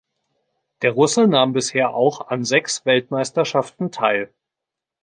[0.81, 4.33] Der Russe nahm bisher auch an sechs Weltmeisterschaften teil.